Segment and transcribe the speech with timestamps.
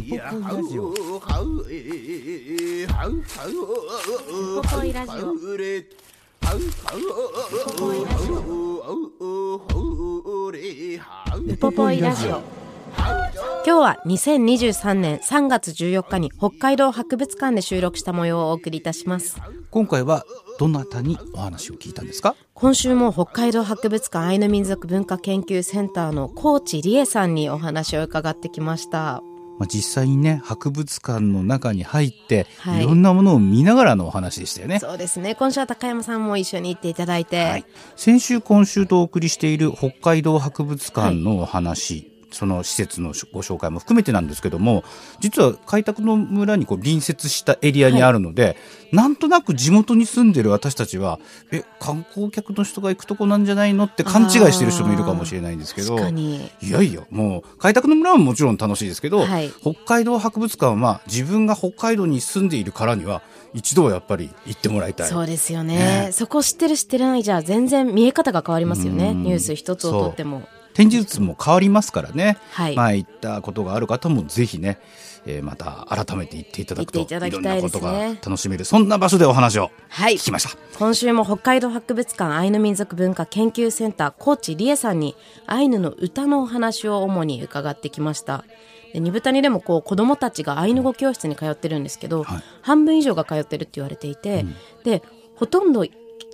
[0.00, 0.08] ウポ
[4.62, 5.32] ポイラジオ。
[5.32, 5.52] ウポ
[7.78, 8.40] ポイラジオ。
[11.52, 12.42] ウポポイラジオ。
[13.66, 19.36] 今日は2023年3月14日に北海道博物館で収録した模様をお送りいたします。
[19.70, 20.24] 今回は
[20.58, 22.34] どなたにお話を聞いたんですか？
[22.54, 29.22] 今週も北海道博物館アイヌ民族文化研究センターの高知理恵さんにお話を伺ってきました
[29.60, 32.82] まあ、実際にね博物館の中に入って、はい。
[32.82, 34.78] い、ろんなものを見ながらのお話でしたよね。
[34.78, 35.34] そうですね。
[35.34, 44.84] 今週は高山さんも一緒に行っていただいて、はい、先週今週とお送りしている北海道博物館のお話、その施設のご紹介も含めてなんですけども
[45.18, 48.56] 実は開拓の村にこう隣接したエリアにあるので、
[48.92, 51.18] なんとなく地元に住んでる私たちは
[51.52, 53.84] え観光客の人が行くとこなんじゃないの？
[53.84, 59.50] って勘違いしてる人もいるかもしれないんですけどいやいやもう開拓の村はもちろん楽しいですけど、はい。
[59.60, 63.22] 北海道博物館は自分が北海道に住んでいるからには
[63.52, 65.08] 一度はやっぱり行ってもらいたい。
[65.08, 66.06] そうですよね。
[66.06, 66.12] ね。
[66.12, 69.10] そこ知ってる知ってないじゃ全然見え方が変わりますよね。
[69.10, 69.22] うん。
[69.22, 70.42] ニュース一つをとっても
[70.80, 72.76] 展示物も変わりますからね、はい。
[72.76, 74.78] 前行ったことがある方もぜひね、
[75.26, 80.14] えーまた改めて行っていただくといろんなことが楽しめるそんな場所でお話をはい。
[80.14, 88.44] 聞きました、今週も北海道博物館アイヌ民族文化研究センター高知理恵さんにアイヌの歌のお話を主に伺ってきました。
[88.94, 94.46] で二豚にでもこう子どもたちがアイヌ語教室に通ってるんですけど、はい半分以上が通ってるって言われていて、
[94.84, 95.02] で
[95.36, 95.84] ほとんど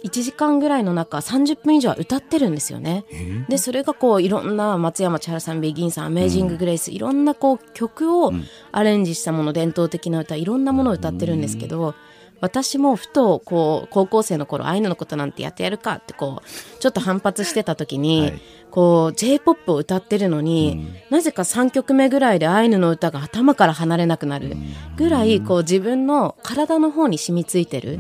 [0.07, 3.05] 1時間ぐらいの中30分以上は歌ってるんですよね。
[3.49, 8.33] でそれがこういろんな松山千春さんビギンさんアメージング・グレイス、いろんなこう曲を
[8.73, 11.95] アレンジしたもの伝統的な歌いろんなものを歌ってるんですけど、
[12.41, 18.43] 私もふとこう高校生の頃アイヌのことなんてやってやるかってこうちょっと反発してた時に、はい。
[18.71, 24.55] こう j p o p を歌ってるのに、なぜか3曲目ぐらいでアイヌの歌が頭から離れなくなる
[24.97, 27.99] ぐらいこう自分の体の方に染みついてる。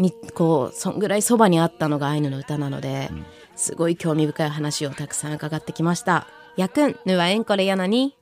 [0.00, 3.10] にこうそんぐらいそばにあったのがアイヌの歌なので、
[3.54, 6.26] すごい興味深い話をたくさん伺ってきました。
[6.56, 8.16] やくん、ぬわえんこれやなに？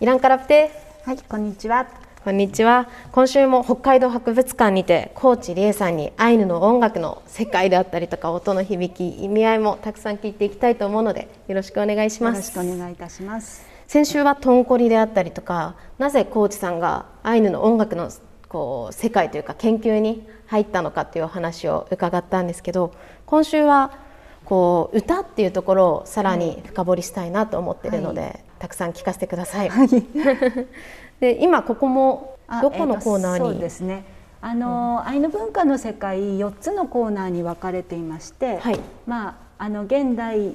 [0.00, 0.70] イランカラプテ
[1.04, 1.86] はい、こんにちは。
[2.22, 2.88] こんにちは。
[3.10, 12.52] 今週も北海道博物館にて高知理恵さんにアイヌの音楽の世界であったりとか音の響き、意味合いもたくさん聞いていきたいと思うのでよろしくお願いしよろします。
[12.52, 13.64] くお願いいたします。
[13.86, 18.10] 先週はトンコリであったりとかなぜ高知さんがアイヌの音楽の
[18.52, 22.92] こう世界というか研究に入ったのかっていうお話を伺ったんですけど
[23.24, 23.98] 今週は
[24.44, 29.70] こう歌っていうところをさらに深掘りしたいなと思っているので、たくさん聞かせてください。
[31.20, 34.04] で今ここもあどこのコーナーに、えとそうですね。
[34.40, 38.80] あの、アイヌ文化の世界4つのコーナーに分かれていまして、はい。
[39.06, 40.54] まああの現代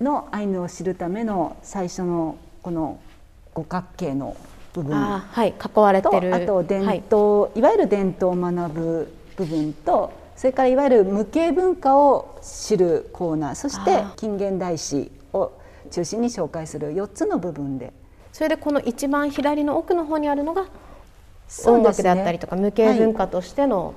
[0.00, 2.98] のアイヌを知るための最初のこの
[3.54, 4.36] 五角形の
[4.72, 4.96] 部分。
[4.96, 6.34] あーはい囲われとてる。
[6.34, 7.02] あと伝はい。
[7.10, 13.54] 統、い、わゆる伝統を学ぶ部分とそれからいわゆる無形文化を知るコーナー。
[13.54, 15.52] そして近現代史を
[15.90, 17.92] 中心に紹介する4つの部分で。
[18.32, 20.66] それでこの一番左の奥の方にあるのが
[21.66, 23.94] 音楽であったりとか無形文化としての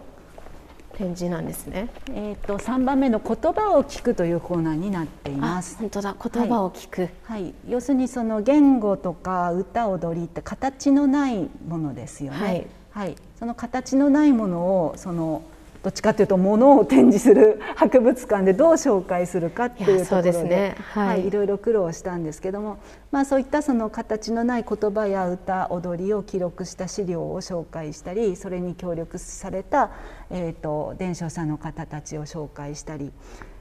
[0.97, 1.89] 展示なんですね。
[2.09, 5.78] えー、と3番目の言葉を聞くというコーナーになっていあます。
[5.78, 12.67] 本当だ言葉を聞く、はい、要するにその言語とか歌踊りって形のないものですよね。
[12.91, 15.41] はいその形のないものをその
[15.85, 20.75] どっちかというと物を展示する博物館でどう紹介するかっていうところでですね。
[20.79, 21.07] はい。
[21.09, 22.79] はい、いろいろ苦労したんですけども、
[23.12, 29.92] まあ、そういったその形のない言葉や歌踊りを記録した資料を紹介したりそれに協力された、
[30.31, 33.12] えー、と伝承者の方たちを紹介したり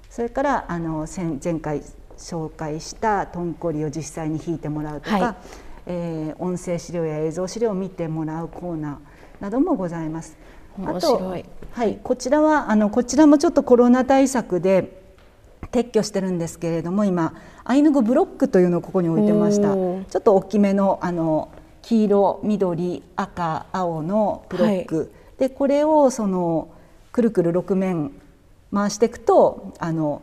[0.08, 1.82] それからあの先前回
[2.16, 5.34] 紹介したトンコリを実際に弾いてもらうとか、はい。
[5.84, 10.38] えー音声資料や映像資料を見てもらうコーナーなどもございます。
[10.78, 11.44] 面白い。
[11.72, 15.02] はい、こちらはあのこちらもちょっとコロナ対策で
[15.72, 17.34] 撤去してるんですけれども今
[17.64, 19.74] アイヌ語ブロックというのをここに置いてました。
[19.74, 21.50] ちょっと大きめのあの
[21.82, 26.68] 黄色緑赤青のブロック、でこれをその
[27.12, 28.12] くるくる6面
[28.72, 30.22] 回していくとあの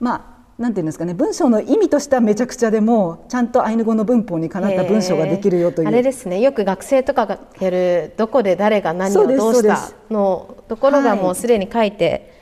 [0.00, 6.40] まあなんていうんですかね文章の意味としてはめちゃくちゃでもちゃんとアイヌ語の文法にかなった文章ができるよという、あれですね。
[6.40, 12.32] よく学生とかがやるどこで誰が何をどうしたのところがもうすでに書いて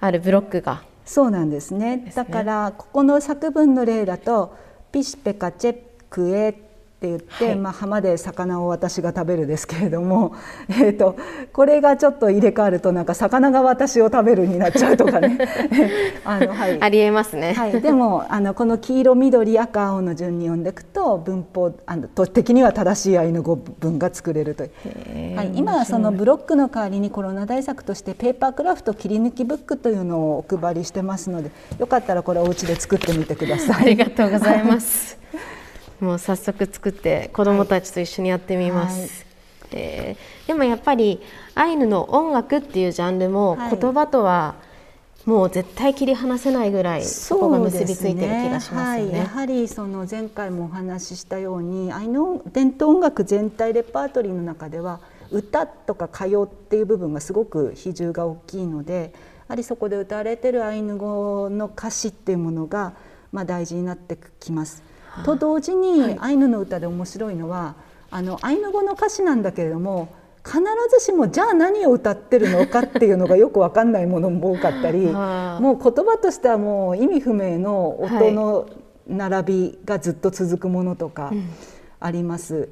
[0.00, 4.56] あるブロックが、そうなんですね、ね、だからここの作文の例だと
[4.90, 5.76] 「ピシペカチェ
[6.08, 6.54] クエ」
[6.96, 10.34] って言って、はい、まあ、浜で魚を私が食べるですけれども、
[10.70, 11.16] えーと、
[11.52, 15.38] これがちょっと入れ替わるとなんか魚が私を食べるになっちゃうとかね。
[16.24, 24.66] あの、はい、ありえますね、はい、でもあのこの黄色緑赤青の順に読んでいくと文法あのと的には正しいアイヌ語文が作れるとい
[25.34, 33.82] う、はい、今はそのブロックの代わりにコロナ対策としてペーパークラフト切り抜きブックというのをお配りしてますのでよかったらこれお家で作ってみてください。
[33.82, 35.18] ありがとうございます
[36.00, 39.24] もう早速作って子どもたちと一緒にやってみます。
[39.62, 41.20] はい、えー、でもやっぱり
[41.54, 44.54] アイヌの音楽っていうジャンルも言葉とは
[45.26, 49.12] もう絶対切り離せないぐらいそこが結びついてる気がしますよね。
[49.12, 52.20] ねはい、やはりその前回もお話ししたようにアイヌ
[52.52, 55.00] 伝統音楽全体レパートリーの中では
[55.32, 62.92] 歌とか歌謡っていう部分がすごく比重が大きいのでやはりそこで歌われてるアイヌ語の歌詞っていうものが
[63.32, 64.82] まあ大事になってきます。
[65.24, 67.74] と同時にアイヌの歌で面白いのは
[68.10, 70.08] あのアイヌ語の歌詞なんだけれども
[70.44, 70.60] 必
[70.98, 78.68] ずしもじゃあ何を歌ってるのかっていうのがよく分かんないものも多かったりもう言葉としてはもう意味不明の音の
[79.08, 81.32] 並びがずっと続くものとか
[81.98, 82.54] あります。
[82.54, 82.68] うん、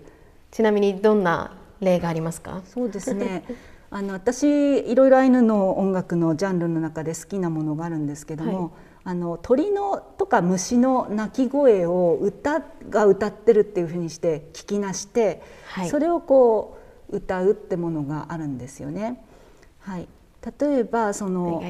[0.52, 2.62] ちなみにどんな例がありますか？
[2.66, 3.44] そうですね。
[3.90, 8.70] あの私いろいろアイヌの音楽のジャンルの中で好きなものがあるんですけども、はい
[9.06, 16.78] あの鳥のとか虫の鳴き声を歌が歌ってるっていうふうにして聞きなして、はい、それをこ
[17.10, 19.22] う歌うってものがあるんですよね。
[19.80, 20.08] はい、
[20.58, 21.60] 例えばその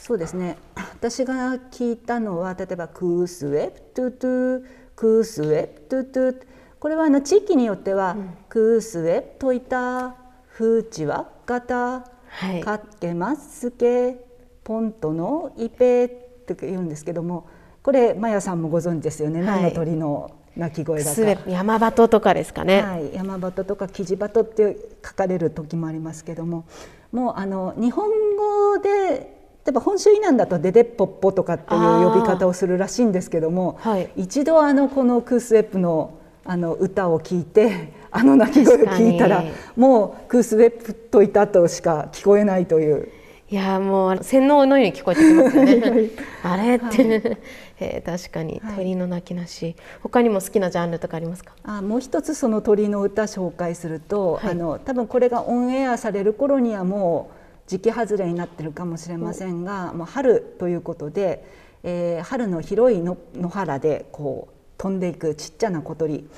[0.00, 0.56] そうですね。
[0.76, 4.64] 私が聞いたのは例えば「クースウェプトゥトゥ
[4.96, 6.46] クースウェプトゥトゥ」
[6.80, 12.06] これはあの地域によっては「うん、クースウェプトイタフーチワガタ」
[12.64, 14.24] 「かけますけ」
[14.64, 16.24] 「ポントのイペ」
[16.54, 17.46] って言うんですけども
[17.82, 21.50] これマヤさんもご存知ですよね、はい、何の鳥の鳴き声だか。
[21.50, 26.66] 山鳩とかですかね、はい、山鳩とかキジバトって書かれる時もありますけども
[27.12, 39.44] もうあの日本語で例えば本州以南だと「デデッポッポ」とかっていう呼び方をするらしいんですけども、はい、一度あのこのクースウェップのあの歌を聞いてあの鳴き声を聞いたら
[39.76, 43.10] もうクースウェップといたとしか聞こえないという
[43.50, 46.10] いやもう洗脳のように聞こえてきますよね。
[46.44, 47.38] あれって、はい、
[47.80, 51.54] えー、確かに鳥の鳴きなし、はい、他にも好きなジャンルとかありますか？
[51.62, 57.30] あもう一つその鳥の歌紹介すると、はい、あの多分これがオンエアされる頃にはも
[57.66, 61.42] う時期外れになってるかもしれませんが、もう春ということで、
[61.84, 63.16] えー、春の広い野
[63.48, 66.28] 原でこう飛んでいくちっちゃな小鳥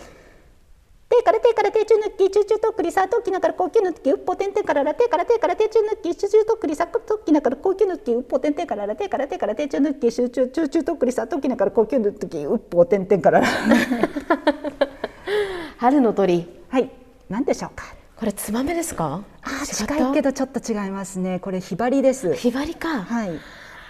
[1.10, 13.46] 手から手から手中抜き中中とっくりさときながら高級抜きうっぽてんてんからら手から手から手中抜き中中とっくりさときながら高級抜きうっぽてんてんからら手から手から手中抜き集中中中とっくりさときながら高級抜きうっぽてんてんからら
[15.78, 16.90] 春の鳥はい
[17.28, 17.84] 何でしょうか
[18.16, 23.30] これツバメですかあ近いけどちょっと違いますねこれひばりですひばりかはい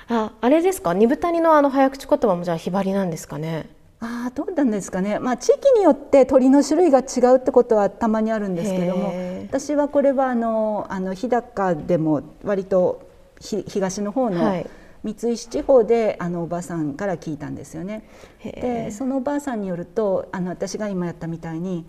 [0.09, 3.69] ああれですか二豚谷のあの早口言葉もじゃあひばりなんですかね
[4.01, 9.13] あどうなんですかね、まあ、地域によって鳥の種類が違うってことはたまにあるんですけども
[9.49, 13.09] 私はこれはあのあの日高でも割と
[13.41, 14.65] 東の方の
[15.03, 18.05] 三石地方であのおばあさんから聞いたんですよね。
[18.43, 21.87] でそのおばあさんによるとあの私が今やったみたいに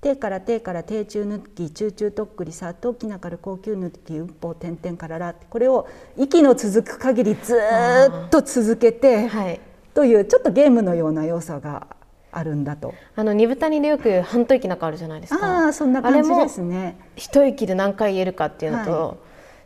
[0.00, 9.60] 手から手から手中抜き中中とっくりさときなから高級抜きうっぽう点々かららこれを息の続く限りずっと続けて、はい、
[9.96, 11.86] というちょっとゲームのような要素が
[12.30, 12.92] あるんだと。
[13.16, 15.64] あの二豚にでよく半吐息なんかあるじゃないですか。
[15.64, 16.98] ああそんな感じですね。
[17.16, 19.16] 一息で何回言えるかっていうのと、はい、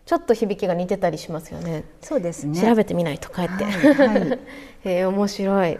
[0.06, 1.82] ちょっと響きが似てたりしますよね。
[2.00, 2.60] そうですね。
[2.60, 3.64] 調べてみないと帰って。
[3.64, 4.38] はい、
[4.84, 5.56] えー、面白い。
[5.56, 5.78] はい、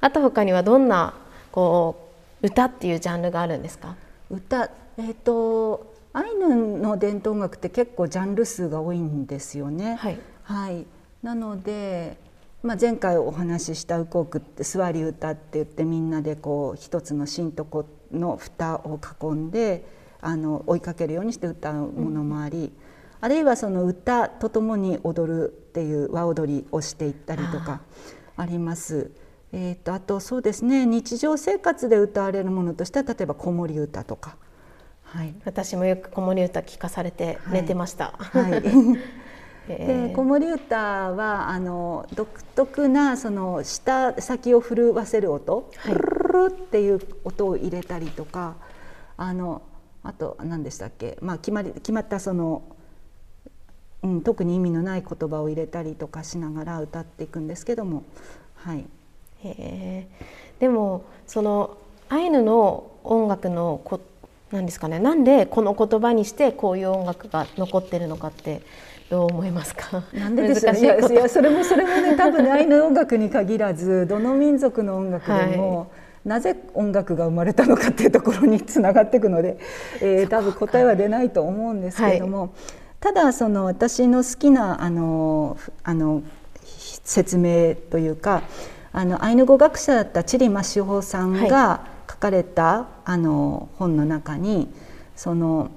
[0.00, 1.14] あと他にはどんな
[1.52, 2.08] こ
[2.42, 3.94] う歌っていうジャンルがあるんですか？
[4.32, 4.68] 歌
[4.98, 9.94] えっ、ー、とアイヌの伝統音楽って結構ジャンル数が多いんですよね。
[9.94, 10.18] はい。
[10.42, 10.86] はい。
[11.22, 12.16] なので
[12.62, 19.84] まあ、前回お話ししたウコークって座り歌って言ってみんなでこう一つの新床の蓋を囲んで
[20.20, 22.72] あの追いかけるようにして歌うものもあり、うん、
[23.20, 27.80] あるいはその歌とともに踊るっていう和踊りをしていったりとか
[28.36, 29.10] あります。
[29.54, 34.36] えーと、あとそうですね日常生活で歌われるものとしては例えば子守歌とか、
[35.02, 38.14] はい、私もよく子守歌聞かされて寝てました。
[38.16, 38.62] はい、は い
[39.68, 46.00] で子守歌はあの独特なその舌先を震わせる音、はい、ル
[46.48, 48.56] ルっていう音を入れたりとか
[49.16, 49.62] あの
[50.02, 52.62] あと何でしたっけ、まあ、決まり決まったその、
[54.02, 58.02] うん、特に意味のない言葉を入れたりとかしながら歌っていくんですけども。
[58.56, 58.84] はい、
[59.44, 60.08] へ
[60.58, 61.76] でもその
[62.08, 64.00] アイヌの音楽のこ
[64.52, 64.98] なんですかね？
[64.98, 68.62] なんでこの言葉にしてこういう音楽が残ってるのかって
[69.12, 70.02] どう思いますか？
[70.14, 70.64] なんでです？
[70.64, 75.86] かいやいやそれもそれもね多分ねアイヌ音楽に限らずどの民族の音楽でも、は
[76.24, 79.58] い、なぜ音楽が生まれたのかっていうところにつながっていくので、
[80.00, 82.50] えー、多分答えは出ないと思うんですけれども、はい、
[83.00, 86.22] ただその私の好きなあのあの
[86.64, 88.44] 説明というか
[88.92, 94.72] あのアイヌ語学者だったチリマシホさんが書かれた、はい、あの本の中に
[95.16, 95.70] その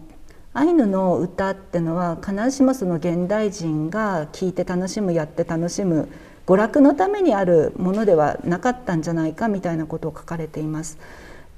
[0.56, 6.08] アイヌの歌ってのは必ずしもその現代人が聴いて楽しむやって楽しむ
[6.48, 10.98] 娯楽のためにあるものではなかったんじゃないかみたいなことを書かれています。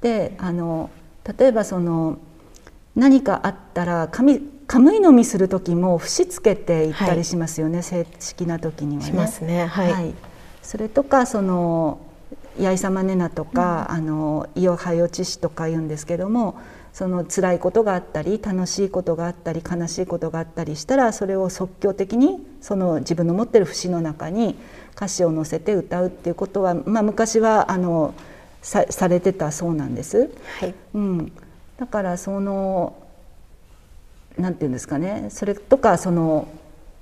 [0.00, 0.90] であの
[1.38, 2.18] 例えばその
[2.96, 9.06] 何かあったら髪カムイ飲みする時も節つけていったりしますよね、はい、正式な時にはね。
[9.06, 10.14] しますね、はい、はい、
[10.60, 12.00] それとかその
[12.60, 16.58] 八重様ねなとか、うん、あの伊予早落ちしとか言うんですけども
[16.92, 24.56] その辛いことがあったり楽しいことがあったり悲しいことがあったりしたらそれを即興的にその自分の持ってる節の中に
[24.96, 28.14] 歌詞を載せて歌うっていうことは、まあ、昔はあの
[28.62, 30.30] さされてたそうなんです。
[30.58, 30.74] はい。
[30.94, 31.32] うん、
[31.76, 32.96] だからその
[34.36, 35.28] なんていうんですかね。
[35.30, 36.48] それとかその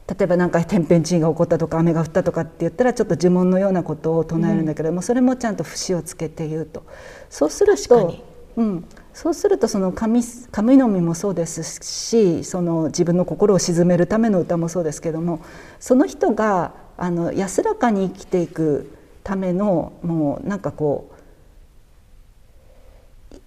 [0.08, 6.84] 例えば何か天変地異が起こったとか雨が降ったとかって言ったらちょっと呪文のようなことを唱えるんだけども、うん、それもちゃんと節をつけて言うと。
[7.28, 8.14] そうすると、
[8.56, 15.40] うん、そうするとその神神の実もそうですしその自分の心を鎮めるための歌もそうですけども
[15.78, 18.90] その人があの安らかに生きていく
[19.22, 21.16] ためのもうなんかこう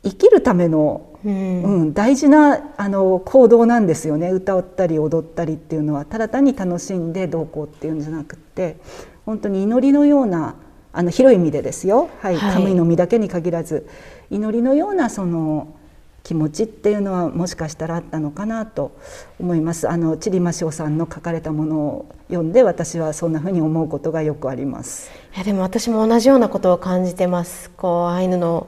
[0.03, 4.29] 生きるためのうん、うん、大事なあの行動なんですよね。
[4.31, 6.05] 歌ったり踊ったりっていうのは。
[6.05, 8.77] ただ単に楽しんでどうこうっていうんじゃなくって
[9.25, 10.55] 本当に祈りのような
[10.91, 13.87] あの広い意味でですよ、はい、はい、神の実だけに限らず
[14.29, 15.75] 祈りのようなその
[16.23, 18.91] 気持ちっていうのはもしかしたらあったのかなと
[19.39, 19.89] 思います。
[19.89, 25.09] あのチリマシオさんの書かれたものを読んで私はそんなふうに思うことがよくあります。
[25.35, 27.71] いやでも私も同じようなことを感じてます。
[27.71, 28.67] こうアイヌの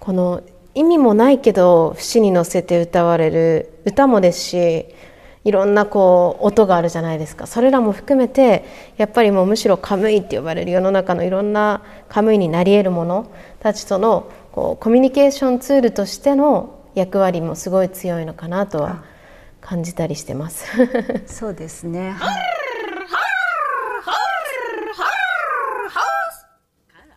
[0.00, 0.42] この
[0.74, 4.86] 意味もないけど節に乗せて歌われる歌もですし
[5.44, 8.64] いろんなこう音があるじゃないですかそれらも含めて
[8.96, 19.04] やっぱりもうむしろカムイって呼ばれる世の中のいろんなカムイになり得るものたちとのこうコミュニケーションツールとしての役割もすごい強いのかなとは
[19.60, 20.66] 感じたりしてます。
[21.26, 22.64] そうですね、は い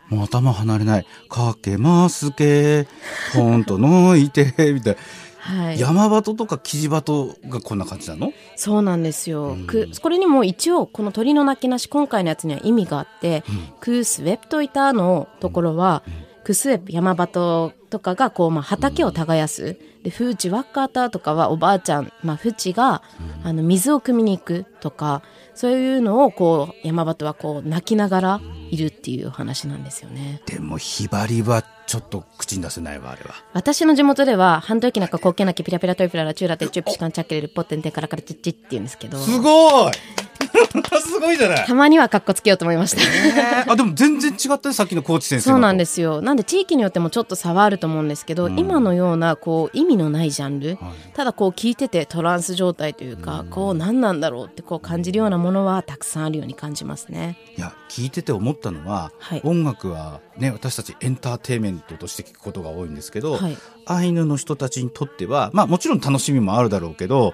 [0.09, 1.07] もう頭離れない。
[1.29, 2.87] かけますけ、
[3.33, 4.99] ポンとのいて、みたいな。
[5.47, 8.33] はい、山鳩とかキジ鳩がこんな感じなの？
[8.57, 16.13] そうなんですよ、うん、くこれにも一応この鳥の鳴きなし今回のやつには意味があって、うん、クースウェプトイターのところは、うん、
[16.43, 23.01] クスウェプ山鳩とかがこう、まあ、畑を耕す、でフーチワッカーターとかはおばあちゃん、まあ、フチが、
[23.45, 25.21] あの水を汲みに行くとか
[25.55, 30.41] そういうのをこう山鳩はこう泣きながらいるっていう話なんですよね。
[30.45, 33.33] でもひばりはちょっと口に出せないわあれは。
[33.53, 39.17] 私の地元では半時なんかこうけなきピラピラトイプララチューラテチューピシカンチャッケレルポッテンテカラカラチッチって言うんですけど。
[39.17, 39.91] すごい
[41.01, 41.65] すごいじゃない。
[41.65, 46.21] たまにはかっこつけようと思いました、えー、あでも全然違ったさっきのコーチ先生そうなんですよ。
[46.21, 50.77] なんで地域によってもちょっと差はあると思うんですけど、うん、今のようなこう意味のないジャンル、はい、
[51.13, 57.37] ただこう聞いててトランス状態というか、うん、こう何なんだろうってこう感じるようなものはたくさんあるように感じますね。
[57.57, 67.33] いや聞いてて思ったのは、はい、音楽はね私たちエンターテインメントとして聞くことが多いんですけど、はい、アイヌの人たちにとってはまあもちろん楽しみもあるだろうけど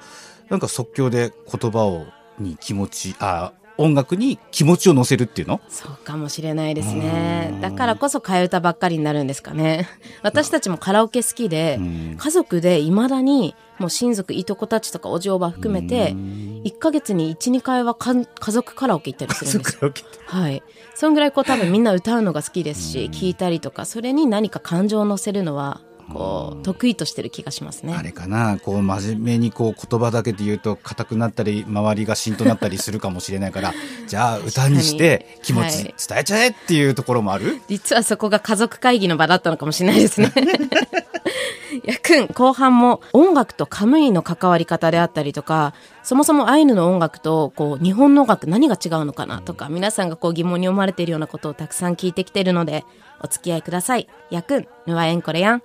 [0.50, 2.06] なんか即興で言葉を
[2.40, 5.60] に気持ちあ音楽に気持ちを乗せるっていうの？
[5.68, 7.58] そうかもしれないですね。
[7.62, 9.90] だからこそ替え歌ばっかりになるんですかね。
[10.22, 11.80] 私たちもカラオケ好きで
[12.18, 19.92] 家族でいまだにもう親族いとこたちとかお嬢ば含めて1か月に12回は家族カラオケ行ったりするんですよ。
[20.28, 20.62] はい。
[20.94, 25.82] そんぐらいこう多分みんな歌うのが好きですし聞いたりとかそれに何か感情を乗せるのは
[26.12, 27.94] こう得意としてる気がしますね。
[27.94, 33.74] あれかなこう真面目にこう言葉だけで言うと硬くなったり周りがしんとなったりするかもしれないから
[34.08, 40.32] じゃあ歌にして気持ち伝えちゃえっていうところもある、はい、実はそこが家族会議の場だったのかもしれないですね。
[41.84, 52.86] やくん、後半も音楽とカムイの関わり方であったりとか、そもそもアイヌの音楽とこう日本の音楽何が違うのかなとか、皆さんがこう疑問に思われているようなことをたくさん聞いてきてるので、
[53.22, 54.08] お付き合いください。
[54.30, 55.64] やくん、ぬわえんこれやん。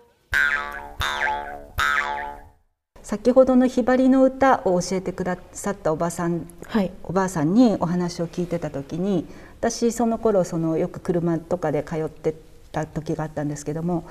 [3.09, 9.27] 先ほどのひばりの歌を教えてくださったおばさん、はい、おばあさんにお話を聞いてた時に
[9.61, 12.35] 私その頃そのよく車とかで通って
[12.71, 14.05] た時があったんですけども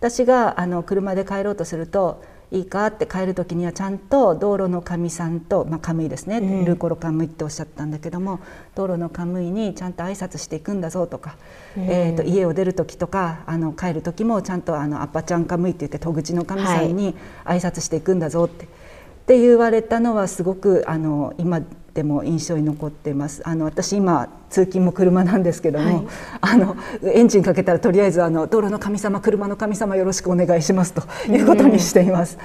[0.00, 8.40] 私があの車で帰ろうとするといいかって帰る時にはちゃんと道路の神さんと、まあ、カムイですね、うん、ルーコロカムイっておっしゃったんだけども
[8.74, 11.36] 道路のカムイにちゃんと挨拶していくんだぞとか、
[11.76, 17.14] うん、えーと、家を出る時とかあの帰る時もちゃんとあのアッパちゃんカムイって言って戸口の神さんに
[17.44, 18.64] 挨拶していくんだぞって。
[18.64, 18.80] はい
[19.20, 21.60] って言われたのはすごくあの今
[21.94, 23.42] でも印象に残っています。
[23.44, 26.06] あの私今通勤も車なんですけども、はい、
[26.40, 32.38] あのエンジンかけたらとりあえずあの道路の神様車の神様よろしくお願いしますということにしています。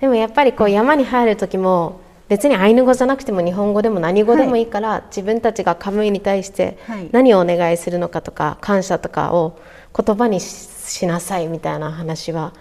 [0.00, 6.78] でもやっぱりこう山に入る時も別にアイヌ語じゃなくても日本語でも何語でもいいから、はい、自分たちがカムイに対して
[7.10, 9.58] 何をお願いするのかとか感謝とかを
[9.96, 12.52] 言葉にしなさいみたいな話は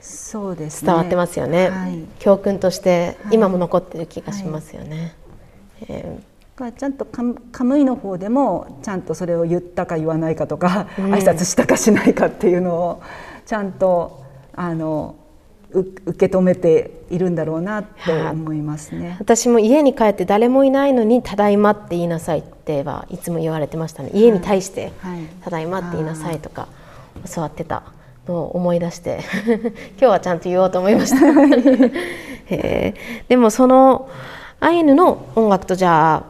[0.00, 4.96] そうです伝わってますよね、はい、教訓として今も残ってる気がしますよね。
[4.98, 5.12] はい、
[5.88, 7.22] えー、ちゃんとカ
[7.64, 13.02] ムイの方でもちゃんとそれを言ったか言わないかとか、うん、挨拶したかしないかっていうのを
[13.46, 15.16] ちゃんとあの
[15.72, 19.16] 受け止めているんだろうなと思いますね。
[19.20, 24.10] 私も家に帰って誰もいないのに「ただいま」って言いなさいってはいつも言われてましたね。
[24.12, 24.92] 家に対して
[25.42, 26.66] 「ただいま」って言いなさいとか
[27.32, 27.82] 教わってた。
[28.28, 29.20] のを思い出して
[29.98, 31.26] 今日はちゃんと言おうと思いました
[32.52, 34.08] えー、でもその
[34.60, 36.24] アイヌの音楽とじゃあ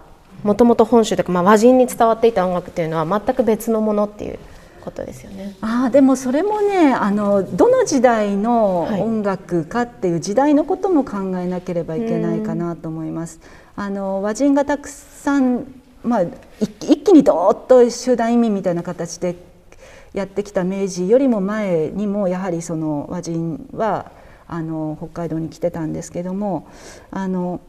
[0.44, 4.38] もともと本州というか、まあ、和人に伝わっていた音楽っていうのは全く別のものっていう
[4.80, 5.54] ことですよね。
[5.60, 13.40] あでもそれもねあのどの時代の音楽かっていう時代のことも考えなければいけないかなと思います。
[13.76, 15.66] あの和人がたくさん、
[16.02, 16.22] まあ、
[16.60, 19.36] 一気にどーっと集団移民みたいな形で
[20.14, 24.10] やってきた明治よりも前にもやはりその和人は
[24.48, 26.66] あの北海道に来てたんですけども
[27.10, 27.60] あの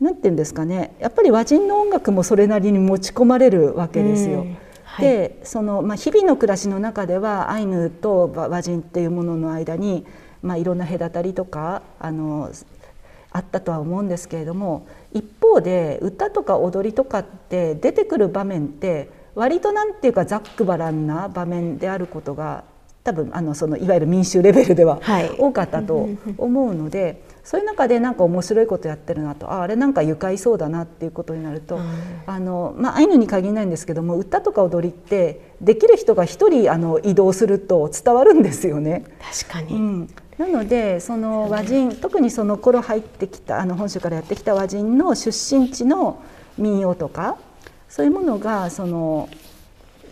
[0.00, 0.94] なんて言うんですかね。
[1.00, 4.46] やっぱり和人の音楽もそれなりに持ち込まれるわけですよ。
[4.84, 10.06] はい、でその、まあ、日々の暮らしの中ではアイヌと和人っていうものの間に、
[10.42, 12.50] まあ、いろんな隔たりとかあの
[13.32, 22.64] あったとは思うんですけれども一方で歌とか踊りとかって出てくる場面って割となんていうかざっくばらんな場面であることが
[23.04, 25.00] 多分あのそのいわゆる民衆レベルでは
[25.38, 31.78] 多かったと思うので、そういう中でなんか面白いことやってるなとああれなんか愉快そうだなっていうことになると、
[32.26, 39.04] あのまあ、アイヌに限らないんですけども歌とか踊りってできる人が一人あの移動すると伝わるんですよね。
[39.20, 46.22] 確かに、うんなのでその和人特にその頃入ってきたあの本州からやってきた和人の出身地の
[46.58, 47.38] 民謡とか
[47.88, 49.30] そういうものがその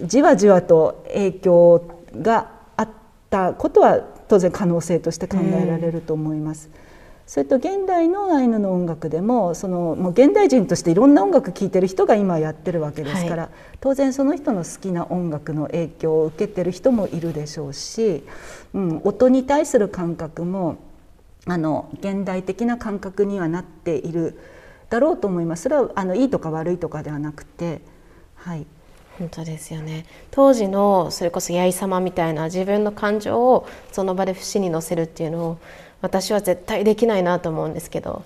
[0.00, 1.90] じわじわと影響
[2.22, 2.88] があっ
[3.28, 6.68] たことは当然可能性として考えられると思います。
[6.68, 6.74] うん、
[7.26, 18.24] それと現代のアイヌの音楽でもそのもう現代人としていろんな音楽聴いてる人が今やってるわけですから、はい、当然その人の好きな音楽の影響を受けてる人もいるでしょうし、
[18.74, 20.76] うん、音に対する感覚も
[21.46, 24.38] あの現代的な感覚にはなっている
[24.90, 25.64] だろうと思います。
[25.64, 27.80] それはあのいいとか悪いとかではなくて
[28.34, 28.66] はい。
[29.18, 30.06] 本当ですよね。
[30.30, 35.58] 当時のそれこそ八重様みたいな自分の感情をその場で節に乗せるっていうのを
[36.04, 38.24] 私は絶対できないなと思うんですけど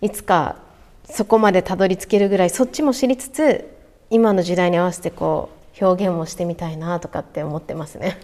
[0.00, 0.56] いつか
[1.04, 3.72] そこまでたどり着けるぐらいそっちも知りつつ
[4.10, 5.48] 今の時代に合わせてこ
[5.80, 8.18] う表現もしてみたいなとかって思ってますね。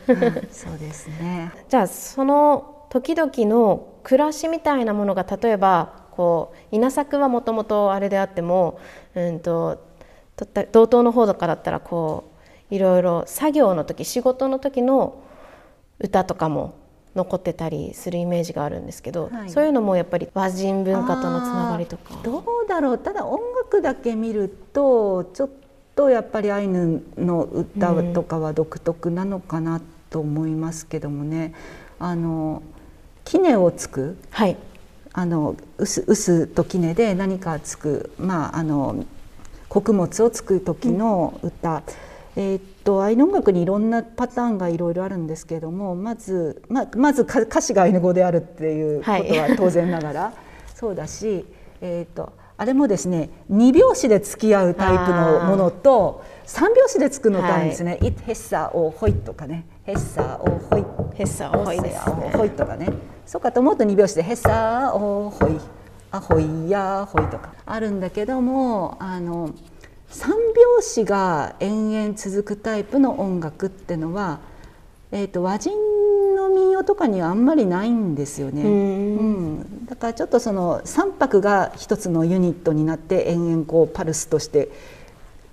[0.51, 8.81] そうですね じゃあその時々の暮らしみたいなものが例えばこう稲作はもともとあれであっても、
[9.15, 9.79] うんと、
[10.73, 12.25] 同等の方とかだったらこ
[12.71, 15.23] ういろいろ作業の時仕事の時の
[16.01, 16.75] 歌とかも
[17.15, 22.19] 残ってたりするイメージがあるんですけど、はい、そういうのもやっぱり和人文化とのつながりとか。
[22.23, 22.99] どうだろう。
[22.99, 25.51] ただ音楽だけ見るとちょっ
[25.95, 31.55] とやっぱりアイヌの歌とかは独特なのかなと思いますけどもね。
[32.01, 32.63] うん、あの
[33.25, 34.57] 杵をつく、はい、
[35.13, 39.05] あの臼と杵で何かつく、まあ、あの
[39.69, 41.83] 穀物をつく時の歌、うん、
[42.37, 50.33] えー、っとアイヌ音楽にいろんなパターンがいろいろあるんですけれどもまずままず歌詞がアイヌ語であるっていうことは当然ながら、はい、
[50.75, 51.45] そうだし、
[51.81, 62.33] えー、っとあれもですね2拍子で付き合うタイプのものと3拍子でつくのとあるんですね「はい、イッヘッサーをホイ」とかね「ヘッサーをホイ」ヘッサーホイですね。
[62.37, 62.89] ホイとかね。
[63.25, 65.59] そうかと思うと2拍子でヘッサーおホイ
[66.11, 69.51] あホイやホイとかあるんだけどもあの
[70.15, 74.39] 3拍子が延々続くタイプの音楽ってのは、
[75.11, 75.73] えーと、和人
[76.37, 78.63] の民謡とかにはあんまりないんですよね。
[78.63, 84.69] うん、だからちょっとその3拍が一つのユニットになって延々こうパルスとして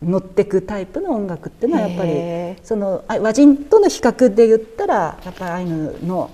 [0.03, 6.29] 乗ってくタイプの音楽っていうのはやっぱりその和人との比較で言ったらやっぱりアイヌの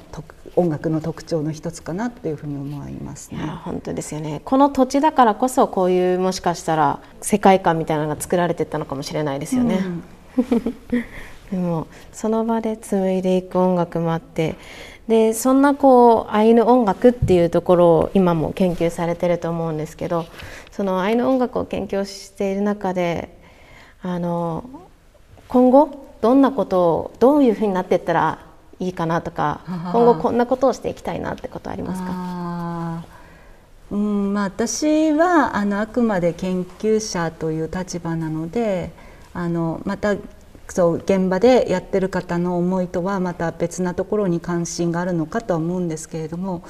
[0.58, 3.38] 音楽の特徴の一つかなっていうふうに思いますね。
[3.64, 4.42] 本当ですよね。
[4.44, 9.86] この土地だからこそこういうもしかしたら世界観みたいなのが作られてったのかもしれないですよね。
[9.86, 10.04] うん、
[11.52, 14.56] でもその場で紡いでいく音楽もあって
[15.08, 20.26] でそんなこうアイヌ音楽っていうところを今も研究されてると思うんですけど
[20.72, 23.30] そのアイヌ音楽を研究している中で
[24.02, 24.64] あの
[25.48, 28.47] 今後どんなことをどういうふうになっていったら
[28.80, 33.06] いいかなとか今後こんなことをしていきたいなってことありますか？
[33.90, 38.92] うんまあ、私はあのあくまで研究者という立場なので
[39.34, 40.16] あのまた
[40.68, 46.64] そう現場でやってる方の思いとはまた別なところに関心があるのかとは思うんですけれども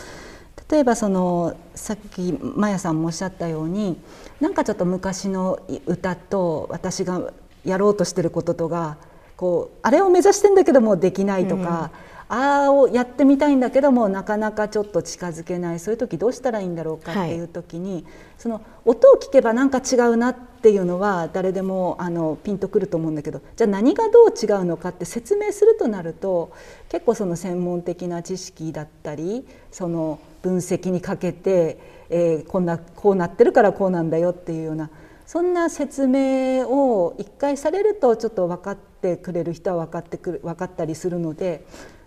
[0.70, 4.00] 例えばそのさっきマヤさんもおっしゃったように
[4.40, 7.34] なんかちょっと昔の歌と私が
[7.66, 8.98] やろうとしてることとが
[9.38, 11.92] こうあれを目指してんだけどもできないとか、
[12.30, 15.80] うん、ああをやってみたいんだけどもなかなかちょっと近づけない。
[15.80, 18.04] そういう時どうしたらいいんだろうかっていう時に、はい、
[18.40, 26.52] その音を聞けばなんか違うなっていうのは誰でもあのピンとくると思うんだけどじゃあ何がどう違うのかって説明するとなると
[26.90, 31.78] 結構その専門的な知識だったりその分析にかけて、
[32.10, 34.90] えー、こんなこうなってるからこうなんだよっていうような
[35.28, 38.87] そんな説明を一回されるとちょっと分かって
[39.18, 41.66] くれる人は分かってくる分かったりするので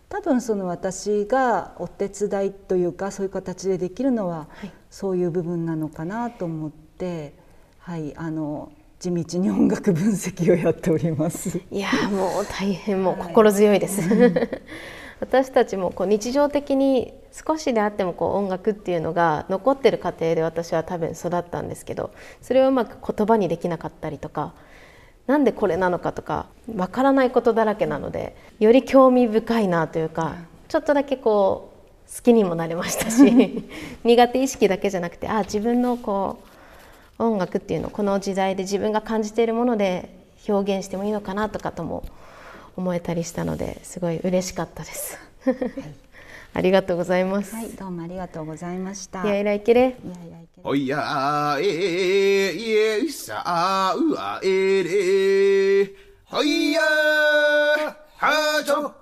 [0.09, 4.48] 多分その私がお手伝いというかそういう形でできるのは、
[4.90, 7.33] そういう部分なのかなと思って、
[7.79, 11.61] はい、あの地道に音楽分析をやっております。
[11.70, 14.00] いやもう大変もう心強いです。
[14.03, 14.33] は い
[15.20, 24.55] 私たちもこう日常的に少しであってもこう音楽っていうのが残ってる過程で私は多分育ったんですけどそれをうまく言葉にできなかったりとか
[25.31, 30.35] なんでこれなのかとかわからないことだらけなのでより興味深いなというか
[30.66, 31.73] ちょっとだけこ
[32.09, 33.64] う好きにもなれましたし
[34.03, 36.38] 苦手意識だけじゃなくてあ自分のこ
[37.21, 40.09] う音楽っていうのをこの時代で自分が感じているもので
[40.49, 42.03] 表現してもいいのかなとかとも
[42.77, 45.16] 思えたりしたのですごい嬉しかったです。
[45.45, 45.57] はい、
[46.55, 47.55] ありがとうございます。
[47.55, 49.23] はい、どうもありがとうございました。
[49.25, 49.97] いやいらいけれ。
[50.62, 55.90] おやええいさあうあえれ。
[56.33, 56.81] おや
[58.18, 58.92] はちょ。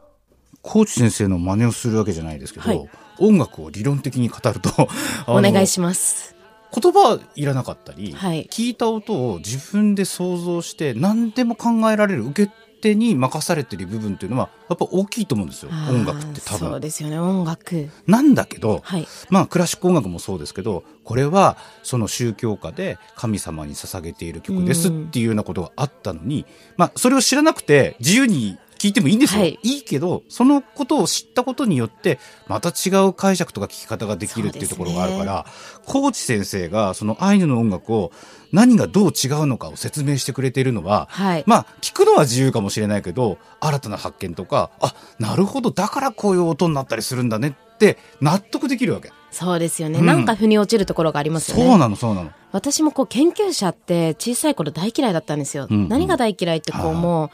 [0.63, 4.89] コーチ先生の真似をするわけじゃないですけど、はい、音楽を理論的に語ると
[5.27, 6.37] お願いします。
[6.73, 15.71] 言葉はいらなかったり、はい、聞いた音を自分で想像して何でも考えられる受け手に任されてる部分っていうのはやっぱ大きいと思うんですよ。
[15.91, 16.71] 音楽って多分。
[16.71, 17.19] そうですよね。
[17.19, 17.89] 音楽。
[18.07, 35.51] なんだけど、はい、まあクラシック音楽もそうですけどこれはその宗教歌で神様に捧げている曲ですっていうようなことがあったのに、まあそれを知らなくて自由に聞いてもいいんですよ、はい、いいけどそのことを知ったことによってまた違う解釈とか聞き方ができるっていうところがあるから、ね、
[35.85, 38.13] コーチ先生がそのアイヌの音楽を
[38.53, 49.13] 何がどう違うのかを説明してくれているのは、はい、まあ聞くのは自由かもしれないけど新たな発見とかあなるほどだからこういう音になったりするんだねって納得できるわけ。
[49.31, 51.65] そうですよね、うん、なんか腑に落ちるところがありますよね。
[51.65, 52.31] そうなのそうなの。
[52.51, 55.67] 私もこう研究者って小さい頃大嫌いだったんですよ。
[55.71, 57.31] うんうん、何が大嫌いってこうもう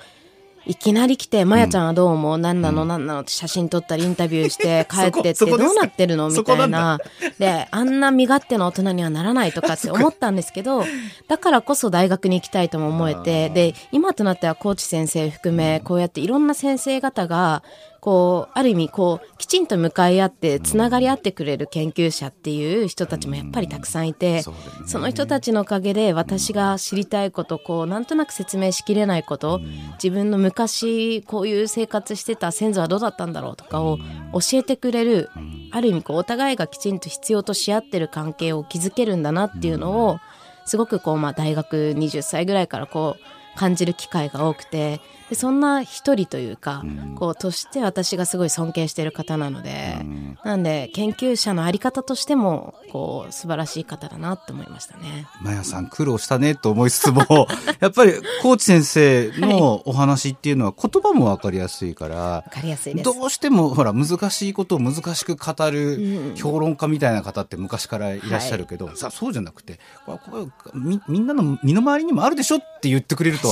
[0.67, 2.85] いきなり来て、まやちゃんはどう思う、何なの？
[2.85, 6.29] 何なのって写真撮ったりインタビューして 帰ってってどうなってるの？
[6.31, 6.99] みたいな。
[7.39, 10.85] で、あんな身勝手な大人にはならないとかって思ったんですけど、
[11.29, 17.63] だからこそ大学に行きたいとも思えて、で、今となってはコーチ先生含め、こうやっていろんな先生方が、
[18.05, 24.43] こう、ある意味、こう、きちんと向かい合って、つながり合ってくれる研究者っていう人たちもやっぱりたくさんいて、
[24.85, 29.63] その人たちのおかげで私が知りたいこと、こう、なんとなく説明しきれないこと、
[29.95, 33.97] 自分の昔、こういう生活してた先祖はどうだったんだろうとかを
[34.35, 35.31] 教えてくれる、
[35.73, 40.19] ある意味、こう、お互いがきちんと必要とし合ってる関係を築けるんだなっていうのを、
[40.67, 55.27] すごくこう、まあ、大学20歳ぐらいからこう、感じる機会が多くてでそんな一人というか、うん、こうとして私がすごい尊敬している方なので、うん、なんで研究者のあり方としてもこう素晴らしい方だなって思いましたね。
[55.41, 57.23] マヤさん苦労したねと思いつつも
[57.81, 58.13] やっぱり
[58.43, 73.44] コーチ先生のお話っていうのは言葉も分かりやすいから、はい、かりやすいどうしてもほら難しいことを難しく語る評論家みたいな方って昔からいらっしゃるけど、はい、さそうじゃなくてこれみみんなの身の回りにもあるでしょって言ってくれると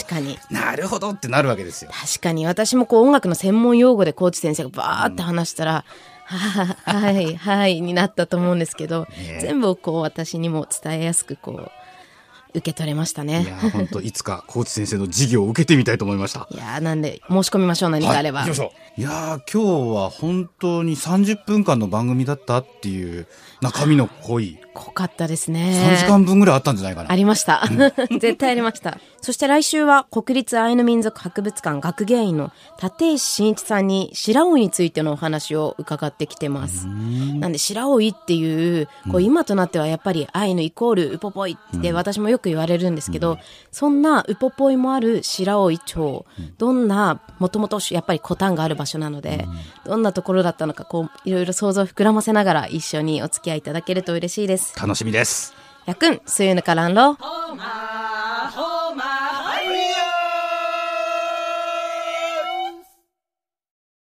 [0.50, 1.90] なるほどってなるわけですよ。
[1.92, 5.84] 確かに私もこう音楽の専門用語でコーチ先生がバーって話したら、
[6.28, 11.70] うん、はい、はい、になったと思うんですけど、ね、全部こう私にも伝えやすくこう、
[12.54, 13.44] 受け取れましたね。
[13.44, 16.46] いや、本当いつかコーチ先生の授業を受けてみたいと思いました。
[16.50, 18.40] いや、なんで申し込みましょう、何かあれば。
[18.40, 18.50] はい、
[18.94, 23.26] いや今日は本当に30分間の番組だったっていう
[23.62, 24.58] 中身の濃い。
[24.74, 25.94] 濃かったですね。
[25.94, 27.12] 3時間分ぐらいあったんじゃないかな。
[27.12, 27.62] ありました。
[28.10, 28.98] 絶対ありました。
[29.20, 32.50] そして来週は国立アイヌ民族博物館学芸員の
[32.82, 36.86] 立石真一さんに白老についてのお話を伺ってきてます。
[36.86, 43.38] なんで白老っていう、こう今となってはやっぱりアイヌイコールウポポイって私もよく言われるんですけど、
[43.70, 46.26] そんなウポポイもある白老町、
[46.58, 49.46] どんな、もともとやっぱりコタンがある場所なので、
[49.84, 54.78] どんなところだったのか、こういろいろ想像を膨らませながら一緒にお付き合いいただけると嬉しいです。
[54.78, 55.54] 楽しみです。
[55.86, 57.16] やくん、すゆぬからんろ。